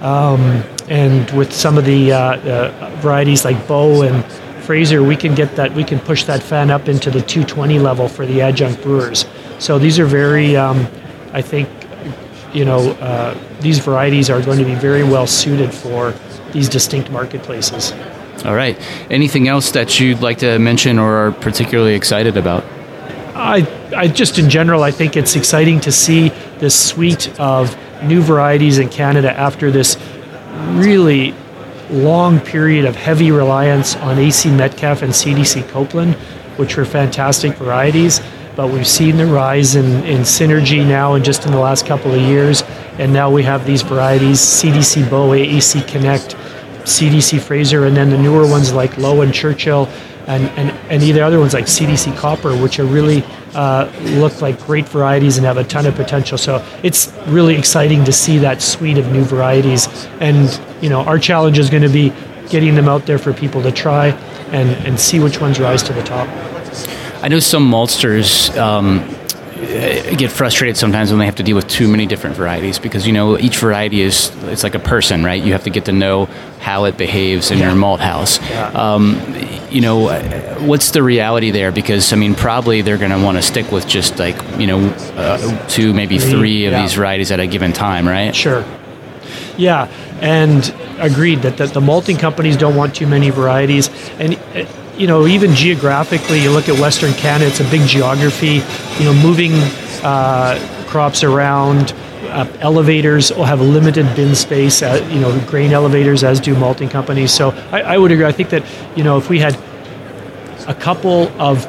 Um, 0.00 0.40
and 0.88 1.30
with 1.32 1.52
some 1.52 1.76
of 1.76 1.84
the 1.84 2.12
uh, 2.12 2.18
uh, 2.18 2.96
varieties 2.96 3.44
like 3.44 3.68
Bow 3.68 4.02
and 4.02 4.24
Fraser, 4.64 5.02
we 5.02 5.14
can 5.14 5.34
get 5.34 5.56
that, 5.56 5.74
we 5.74 5.84
can 5.84 5.98
push 5.98 6.24
that 6.24 6.42
FAN 6.42 6.70
up 6.70 6.88
into 6.88 7.10
the 7.10 7.20
220 7.20 7.78
level 7.78 8.08
for 8.08 8.24
the 8.24 8.40
adjunct 8.40 8.82
brewers. 8.82 9.26
So 9.58 9.78
these 9.78 9.98
are 9.98 10.06
very, 10.06 10.56
um, 10.56 10.86
I 11.32 11.42
think, 11.42 11.68
you 12.54 12.64
know, 12.64 12.92
uh, 12.92 13.38
these 13.60 13.78
varieties 13.78 14.30
are 14.30 14.40
going 14.40 14.58
to 14.58 14.64
be 14.64 14.74
very 14.74 15.04
well 15.04 15.26
suited 15.26 15.72
for 15.72 16.14
these 16.52 16.68
distinct 16.68 17.10
marketplaces. 17.10 17.92
All 18.44 18.54
right. 18.54 18.78
Anything 19.10 19.48
else 19.48 19.70
that 19.72 20.00
you'd 20.00 20.20
like 20.20 20.38
to 20.38 20.58
mention 20.58 20.98
or 20.98 21.26
are 21.26 21.32
particularly 21.32 21.94
excited 21.94 22.38
about? 22.38 22.64
I, 23.34 23.79
I 23.94 24.08
just 24.08 24.38
in 24.38 24.48
general, 24.48 24.82
I 24.82 24.90
think 24.90 25.16
it's 25.16 25.36
exciting 25.36 25.80
to 25.80 25.92
see 25.92 26.28
this 26.58 26.78
suite 26.78 27.38
of 27.40 27.76
new 28.04 28.22
varieties 28.22 28.78
in 28.78 28.88
Canada 28.88 29.32
after 29.32 29.70
this 29.70 29.96
really 30.72 31.34
long 31.90 32.38
period 32.40 32.84
of 32.84 32.94
heavy 32.94 33.30
reliance 33.30 33.96
on 33.96 34.18
AC 34.18 34.50
Metcalfe 34.50 35.02
and 35.02 35.12
CDC 35.12 35.68
Copeland, 35.68 36.14
which 36.56 36.76
were 36.76 36.84
fantastic 36.84 37.54
varieties. 37.56 38.20
But 38.54 38.68
we've 38.68 38.86
seen 38.86 39.16
the 39.16 39.26
rise 39.26 39.74
in, 39.74 40.04
in 40.04 40.20
synergy 40.22 40.86
now 40.86 41.14
and 41.14 41.24
just 41.24 41.46
in 41.46 41.52
the 41.52 41.58
last 41.58 41.86
couple 41.86 42.12
of 42.12 42.20
years. 42.20 42.62
And 42.98 43.12
now 43.12 43.30
we 43.30 43.42
have 43.44 43.66
these 43.66 43.82
varieties 43.82 44.38
CDC 44.38 45.08
Bow, 45.08 45.30
AAC 45.30 45.88
Connect, 45.88 46.36
CDC 46.84 47.40
Fraser, 47.40 47.86
and 47.86 47.96
then 47.96 48.10
the 48.10 48.18
newer 48.18 48.46
ones 48.46 48.72
like 48.72 48.98
Lowe 48.98 49.22
and 49.22 49.32
Churchill 49.32 49.88
and, 50.30 50.48
and, 50.50 50.70
and 50.90 51.02
either 51.02 51.24
other 51.24 51.40
ones 51.40 51.54
like 51.54 51.64
CDC 51.64 52.16
Copper, 52.16 52.56
which 52.56 52.78
are 52.78 52.84
really 52.84 53.24
uh, 53.54 53.90
look 54.20 54.40
like 54.40 54.60
great 54.64 54.88
varieties 54.88 55.36
and 55.36 55.44
have 55.44 55.56
a 55.56 55.64
ton 55.64 55.86
of 55.86 55.96
potential. 55.96 56.38
So 56.38 56.64
it's 56.84 57.12
really 57.26 57.56
exciting 57.56 58.04
to 58.04 58.12
see 58.12 58.38
that 58.38 58.62
suite 58.62 58.96
of 58.96 59.10
new 59.10 59.24
varieties. 59.24 59.88
And 60.20 60.60
you 60.80 60.88
know, 60.88 61.00
our 61.00 61.18
challenge 61.18 61.58
is 61.58 61.68
going 61.68 61.82
to 61.82 61.88
be 61.88 62.12
getting 62.48 62.76
them 62.76 62.88
out 62.88 63.06
there 63.06 63.18
for 63.18 63.32
people 63.32 63.60
to 63.62 63.72
try 63.72 64.08
and, 64.52 64.70
and 64.86 65.00
see 65.00 65.18
which 65.18 65.40
ones 65.40 65.58
rise 65.58 65.82
to 65.84 65.92
the 65.92 66.02
top. 66.02 66.28
I 67.22 67.28
know 67.28 67.40
some 67.40 67.68
maltsters 67.68 68.56
um, 68.56 69.00
get 69.60 70.30
frustrated 70.30 70.76
sometimes 70.76 71.10
when 71.10 71.18
they 71.18 71.26
have 71.26 71.36
to 71.36 71.42
deal 71.42 71.56
with 71.56 71.68
too 71.68 71.86
many 71.86 72.06
different 72.06 72.36
varieties 72.36 72.78
because 72.78 73.06
you 73.06 73.12
know 73.12 73.38
each 73.38 73.58
variety 73.58 74.00
is 74.00 74.30
it's 74.44 74.62
like 74.62 74.74
a 74.74 74.78
person, 74.78 75.24
right? 75.24 75.42
You 75.42 75.52
have 75.52 75.64
to 75.64 75.70
get 75.70 75.84
to 75.86 75.92
know 75.92 76.26
how 76.60 76.84
it 76.84 76.96
behaves 76.96 77.50
in 77.50 77.58
yeah. 77.58 77.68
your 77.68 77.76
malt 77.76 78.00
house. 78.00 78.40
Yeah. 78.40 78.68
Um, 78.68 79.20
you 79.70 79.80
know, 79.80 80.08
what's 80.60 80.90
the 80.92 81.02
reality 81.02 81.50
there? 81.50 81.72
Because 81.72 82.12
I 82.12 82.16
mean, 82.16 82.34
probably 82.34 82.82
they're 82.82 82.98
going 82.98 83.10
to 83.10 83.22
want 83.22 83.36
to 83.36 83.42
stick 83.42 83.70
with 83.70 83.86
just 83.86 84.18
like 84.18 84.36
you 84.58 84.66
know 84.66 84.88
uh, 85.16 85.68
two, 85.68 85.92
maybe 85.92 86.18
three 86.18 86.66
of 86.66 86.72
yeah. 86.72 86.82
these 86.82 86.94
varieties 86.94 87.30
at 87.30 87.40
a 87.40 87.46
given 87.46 87.72
time, 87.72 88.08
right? 88.08 88.34
Sure. 88.34 88.64
Yeah, 89.56 89.92
and 90.20 90.74
agreed 90.98 91.42
that, 91.42 91.58
that 91.58 91.74
the 91.74 91.80
malting 91.80 92.16
companies 92.16 92.56
don't 92.56 92.76
want 92.76 92.94
too 92.94 93.06
many 93.06 93.30
varieties. 93.30 93.90
And, 94.18 94.38
you 95.00 95.06
know, 95.06 95.26
even 95.26 95.54
geographically, 95.54 96.42
you 96.42 96.50
look 96.50 96.68
at 96.68 96.78
Western 96.78 97.14
Canada, 97.14 97.46
it's 97.46 97.60
a 97.60 97.70
big 97.70 97.88
geography, 97.88 98.60
you 98.98 99.04
know, 99.06 99.14
moving 99.14 99.52
uh, 100.04 100.58
crops 100.88 101.24
around. 101.24 101.92
Uh, 102.24 102.46
elevators 102.60 103.32
will 103.32 103.44
have 103.44 103.62
limited 103.62 104.04
bin 104.14 104.34
space, 104.34 104.82
uh, 104.82 105.04
you 105.10 105.18
know, 105.18 105.40
grain 105.46 105.72
elevators, 105.72 106.22
as 106.22 106.38
do 106.38 106.54
malting 106.54 106.90
companies. 106.90 107.32
So 107.32 107.50
I, 107.72 107.80
I 107.80 107.98
would 107.98 108.12
agree. 108.12 108.26
I 108.26 108.32
think 108.32 108.50
that, 108.50 108.62
you 108.94 109.02
know, 109.02 109.16
if 109.16 109.30
we 109.30 109.38
had 109.38 109.58
a 110.68 110.74
couple 110.74 111.28
of 111.40 111.66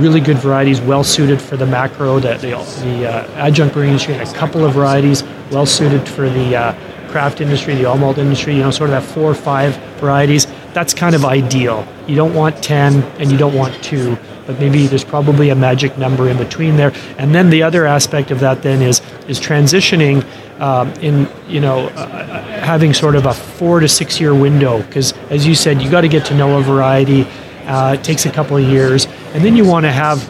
really 0.00 0.20
good 0.20 0.38
varieties 0.38 0.80
well 0.80 1.04
suited 1.04 1.42
for 1.42 1.58
the 1.58 1.66
macro, 1.66 2.20
the, 2.20 2.38
the, 2.38 2.48
the 2.84 3.06
uh, 3.06 3.30
adjunct 3.34 3.74
brewing 3.74 3.90
industry, 3.90 4.14
and 4.14 4.26
a 4.26 4.32
couple 4.32 4.64
of 4.64 4.72
varieties 4.72 5.22
well 5.50 5.66
suited 5.66 6.08
for 6.08 6.30
the 6.30 6.56
uh, 6.56 7.08
craft 7.10 7.42
industry, 7.42 7.74
the 7.74 7.84
all 7.84 7.98
malt 7.98 8.16
industry, 8.16 8.54
you 8.54 8.62
know, 8.62 8.70
sort 8.70 8.88
of 8.88 9.02
that 9.02 9.12
four 9.12 9.30
or 9.30 9.34
five 9.34 9.76
varieties, 10.00 10.46
that's 10.72 10.94
kind 10.94 11.14
of 11.14 11.24
ideal. 11.24 11.86
You 12.06 12.16
don't 12.16 12.34
want 12.34 12.62
10 12.62 13.02
and 13.18 13.30
you 13.30 13.38
don't 13.38 13.54
want 13.54 13.74
two, 13.82 14.16
but 14.46 14.58
maybe 14.58 14.86
there's 14.86 15.04
probably 15.04 15.50
a 15.50 15.54
magic 15.54 15.98
number 15.98 16.28
in 16.28 16.36
between 16.38 16.76
there. 16.76 16.92
And 17.18 17.34
then 17.34 17.50
the 17.50 17.62
other 17.62 17.86
aspect 17.86 18.30
of 18.30 18.40
that 18.40 18.62
then 18.62 18.82
is 18.82 19.00
is 19.28 19.38
transitioning 19.38 20.24
um, 20.60 20.90
in, 20.94 21.28
you 21.48 21.60
know, 21.60 21.86
uh, 21.88 22.00
uh 22.00 22.42
having 22.60 22.94
sort 22.94 23.16
of 23.16 23.26
a 23.26 23.34
four 23.34 23.80
to 23.80 23.88
six 23.88 24.20
year 24.20 24.34
window, 24.34 24.82
because 24.82 25.12
as 25.30 25.46
you 25.46 25.54
said, 25.54 25.82
you 25.82 25.90
got 25.90 26.02
to 26.02 26.08
get 26.08 26.24
to 26.26 26.34
know 26.34 26.58
a 26.58 26.62
variety. 26.62 27.26
Uh, 27.66 27.94
it 27.94 28.02
takes 28.02 28.26
a 28.26 28.30
couple 28.30 28.56
of 28.56 28.64
years, 28.64 29.06
and 29.34 29.44
then 29.44 29.56
you 29.56 29.64
want 29.64 29.84
to 29.84 29.92
have 29.92 30.28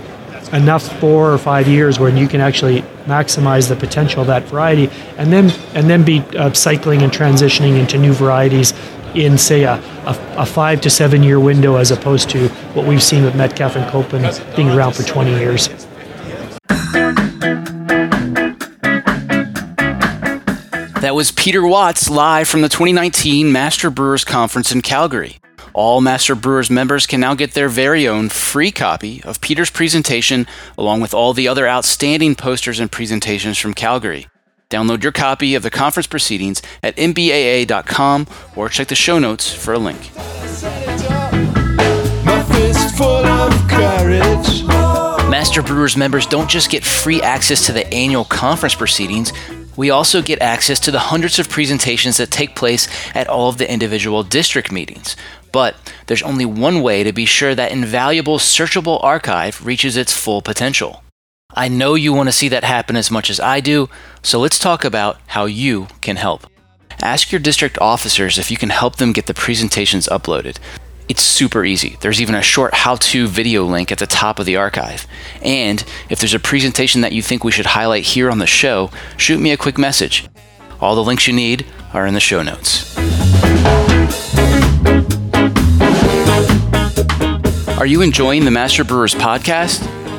enough 0.52 0.82
four 1.00 1.32
or 1.32 1.38
five 1.38 1.66
years 1.66 1.98
where 1.98 2.14
you 2.14 2.28
can 2.28 2.42
actually 2.42 2.82
maximize 3.06 3.68
the 3.68 3.76
potential 3.76 4.20
of 4.20 4.26
that 4.26 4.42
variety, 4.44 4.90
and 5.16 5.32
then 5.32 5.50
and 5.74 5.88
then 5.88 6.04
be 6.04 6.20
uh, 6.36 6.52
cycling 6.52 7.02
and 7.02 7.12
transitioning 7.12 7.78
into 7.78 7.96
new 7.98 8.12
varieties 8.12 8.74
in 9.14 9.36
say 9.38 9.64
a, 9.64 9.74
a, 9.74 10.34
a, 10.38 10.46
five 10.46 10.80
to 10.82 10.90
seven 10.90 11.22
year 11.22 11.38
window 11.38 11.76
as 11.76 11.90
opposed 11.90 12.30
to 12.30 12.48
what 12.74 12.86
we've 12.86 13.02
seen 13.02 13.24
with 13.24 13.34
Metcalfe 13.34 13.76
and 13.76 13.90
Copen 13.90 14.56
being 14.56 14.70
around 14.70 14.94
for 14.94 15.02
20 15.02 15.30
years. 15.30 15.68
That 21.00 21.16
was 21.16 21.32
Peter 21.32 21.66
Watts 21.66 22.08
live 22.08 22.48
from 22.48 22.62
the 22.62 22.68
2019 22.68 23.50
Master 23.50 23.90
Brewers 23.90 24.24
Conference 24.24 24.70
in 24.70 24.82
Calgary. 24.82 25.38
All 25.74 26.00
Master 26.00 26.34
Brewers 26.34 26.70
members 26.70 27.06
can 27.06 27.18
now 27.18 27.34
get 27.34 27.54
their 27.54 27.68
very 27.68 28.06
own 28.06 28.28
free 28.28 28.70
copy 28.70 29.22
of 29.24 29.40
Peter's 29.40 29.70
presentation, 29.70 30.46
along 30.78 31.00
with 31.00 31.12
all 31.12 31.32
the 31.32 31.48
other 31.48 31.66
outstanding 31.66 32.34
posters 32.34 32.78
and 32.78 32.92
presentations 32.92 33.58
from 33.58 33.74
Calgary. 33.74 34.28
Download 34.72 35.02
your 35.02 35.12
copy 35.12 35.54
of 35.54 35.62
the 35.62 35.68
conference 35.68 36.06
proceedings 36.06 36.62
at 36.82 36.96
mbaa.com 36.96 38.26
or 38.56 38.70
check 38.70 38.88
the 38.88 38.94
show 38.94 39.18
notes 39.18 39.52
for 39.52 39.74
a 39.74 39.78
link. 39.78 40.00
Master 45.28 45.60
Brewers 45.60 45.94
members 45.94 46.24
don't 46.24 46.48
just 46.48 46.70
get 46.70 46.84
free 46.84 47.20
access 47.20 47.66
to 47.66 47.72
the 47.72 47.86
annual 47.92 48.24
conference 48.24 48.74
proceedings, 48.74 49.34
we 49.76 49.90
also 49.90 50.22
get 50.22 50.40
access 50.40 50.80
to 50.80 50.90
the 50.90 50.98
hundreds 50.98 51.38
of 51.38 51.50
presentations 51.50 52.16
that 52.16 52.30
take 52.30 52.56
place 52.56 52.88
at 53.14 53.28
all 53.28 53.50
of 53.50 53.58
the 53.58 53.70
individual 53.70 54.22
district 54.22 54.72
meetings. 54.72 55.16
But 55.50 55.76
there's 56.06 56.22
only 56.22 56.46
one 56.46 56.80
way 56.80 57.02
to 57.04 57.12
be 57.12 57.26
sure 57.26 57.54
that 57.54 57.72
invaluable 57.72 58.38
searchable 58.38 59.04
archive 59.04 59.64
reaches 59.66 59.98
its 59.98 60.16
full 60.16 60.40
potential. 60.40 61.02
I 61.54 61.68
know 61.68 61.94
you 61.94 62.14
want 62.14 62.28
to 62.28 62.32
see 62.32 62.48
that 62.48 62.64
happen 62.64 62.96
as 62.96 63.10
much 63.10 63.28
as 63.28 63.38
I 63.38 63.60
do, 63.60 63.90
so 64.22 64.40
let's 64.40 64.58
talk 64.58 64.84
about 64.84 65.20
how 65.26 65.44
you 65.44 65.88
can 66.00 66.16
help. 66.16 66.46
Ask 67.02 67.30
your 67.30 67.40
district 67.40 67.78
officers 67.78 68.38
if 68.38 68.50
you 68.50 68.56
can 68.56 68.70
help 68.70 68.96
them 68.96 69.12
get 69.12 69.26
the 69.26 69.34
presentations 69.34 70.06
uploaded. 70.06 70.58
It's 71.08 71.22
super 71.22 71.64
easy. 71.64 71.98
There's 72.00 72.22
even 72.22 72.34
a 72.34 72.42
short 72.42 72.72
how 72.72 72.96
to 72.96 73.26
video 73.26 73.64
link 73.64 73.92
at 73.92 73.98
the 73.98 74.06
top 74.06 74.38
of 74.38 74.46
the 74.46 74.56
archive. 74.56 75.06
And 75.42 75.84
if 76.08 76.20
there's 76.20 76.32
a 76.32 76.38
presentation 76.38 77.02
that 77.02 77.12
you 77.12 77.20
think 77.20 77.44
we 77.44 77.52
should 77.52 77.66
highlight 77.66 78.04
here 78.04 78.30
on 78.30 78.38
the 78.38 78.46
show, 78.46 78.90
shoot 79.18 79.38
me 79.38 79.50
a 79.50 79.58
quick 79.58 79.76
message. 79.76 80.26
All 80.80 80.94
the 80.94 81.04
links 81.04 81.26
you 81.26 81.34
need 81.34 81.66
are 81.92 82.06
in 82.06 82.14
the 82.14 82.20
show 82.20 82.42
notes. 82.42 82.96
Are 87.78 87.86
you 87.86 88.00
enjoying 88.00 88.44
the 88.46 88.50
Master 88.50 88.84
Brewers 88.84 89.14
podcast? 89.14 90.01